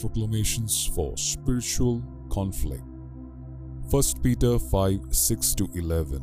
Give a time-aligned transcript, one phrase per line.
[0.00, 2.84] proclamations for spiritual conflict.
[3.90, 6.22] 1 Peter 5 6 11.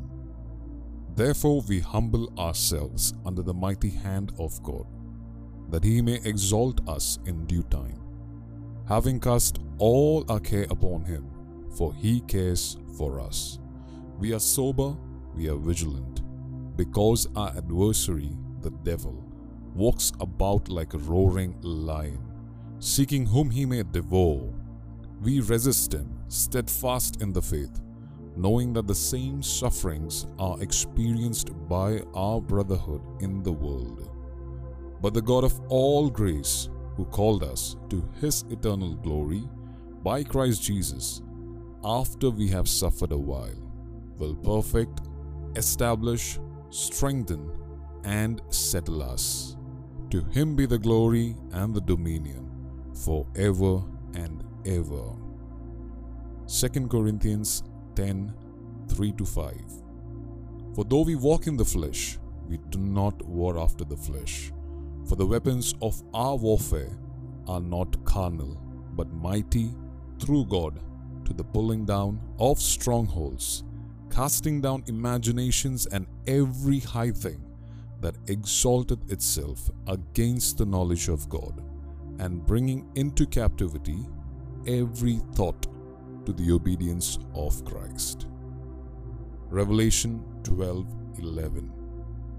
[1.15, 4.85] Therefore, we humble ourselves under the mighty hand of God,
[5.69, 8.00] that he may exalt us in due time,
[8.88, 11.25] having cast all our care upon him,
[11.75, 13.59] for he cares for us.
[14.18, 14.96] We are sober,
[15.36, 16.21] we are vigilant,
[16.78, 18.32] because our adversary,
[18.62, 19.23] the devil,
[19.73, 22.27] walks about like a roaring lion,
[22.80, 24.54] seeking whom he may devour.
[25.22, 27.81] We resist him, steadfast in the faith,
[28.35, 34.09] knowing that the same sufferings are experienced by our brotherhood in the world.
[35.02, 39.44] But the God of all grace, who called us to his eternal glory
[40.04, 41.21] by Christ Jesus,
[41.84, 43.71] after we have suffered a while,
[44.18, 45.02] will perfect,
[45.55, 47.52] establish, strengthen,
[48.04, 49.55] and settle us.
[50.12, 52.46] To him be the glory and the dominion
[53.05, 53.83] forever
[54.15, 55.03] and ever.
[56.48, 57.63] 2 Corinthians
[57.95, 58.34] 10
[58.89, 59.54] 3 to 5.
[60.76, 62.17] For though we walk in the flesh,
[62.48, 64.51] we do not war after the flesh.
[65.07, 66.97] For the weapons of our warfare
[67.47, 68.57] are not carnal,
[68.95, 69.73] but mighty
[70.19, 70.79] through God
[71.25, 73.63] to the pulling down of strongholds,
[74.09, 77.44] casting down imaginations and every high thing
[78.00, 81.63] that exalted itself against the knowledge of God,
[82.19, 84.06] and bringing into captivity
[84.66, 85.68] every thought
[86.25, 88.28] to the obedience of Christ.
[89.50, 91.72] Revelation 12:11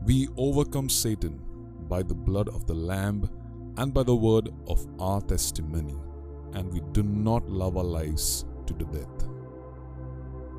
[0.04, 1.40] We overcome Satan
[1.88, 3.28] by the blood of the lamb
[3.76, 5.96] and by the word of our testimony
[6.52, 9.28] and we do not love our lives to the death.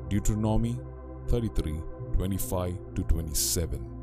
[0.08, 0.78] Deuteronomy
[1.28, 3.99] 33:25 to 27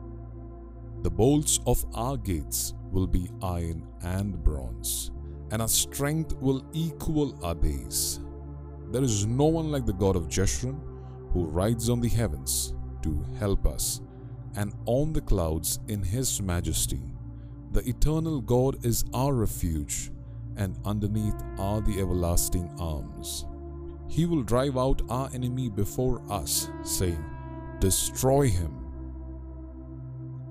[1.04, 5.12] The bolts of our gates will be iron and bronze
[5.52, 8.20] and our strength will equal our days.
[8.92, 10.80] There is no one like the God of Jeshurun
[11.32, 12.74] who rides on the heavens
[13.04, 14.02] to help us
[14.56, 17.02] and on the clouds in his majesty.
[17.72, 20.12] The eternal God is our refuge
[20.56, 23.46] and underneath are the everlasting arms.
[24.10, 27.24] He will drive out our enemy before us, saying,
[27.80, 28.87] Destroy him.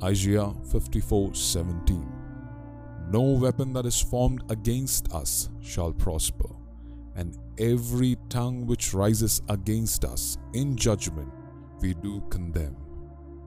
[0.03, 2.13] Isaiah 54 17.
[3.11, 6.51] No weapon that is formed against us shall prosper,
[7.15, 11.33] and every tongue which rises against us in judgment
[11.81, 12.77] we do condemn.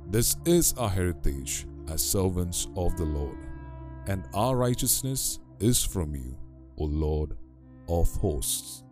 [0.07, 3.37] This is our heritage as servants of the Lord,
[4.07, 6.35] and our righteousness is from you,
[6.77, 7.37] O Lord
[7.87, 8.83] of hosts.